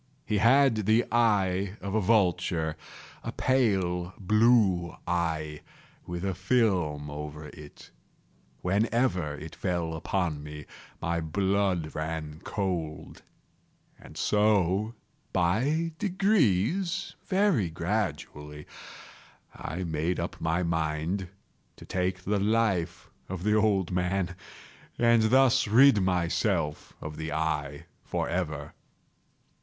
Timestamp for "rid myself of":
25.67-27.17